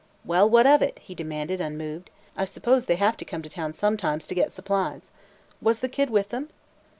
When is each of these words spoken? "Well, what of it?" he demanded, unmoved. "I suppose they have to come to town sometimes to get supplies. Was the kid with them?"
"Well, 0.25 0.49
what 0.49 0.65
of 0.65 0.81
it?" 0.81 0.97
he 0.97 1.13
demanded, 1.13 1.61
unmoved. 1.61 2.09
"I 2.35 2.45
suppose 2.45 2.87
they 2.87 2.95
have 2.95 3.17
to 3.17 3.23
come 3.23 3.43
to 3.43 3.49
town 3.49 3.75
sometimes 3.75 4.25
to 4.25 4.33
get 4.33 4.51
supplies. 4.51 5.11
Was 5.61 5.81
the 5.81 5.89
kid 5.89 6.09
with 6.09 6.29
them?" 6.29 6.49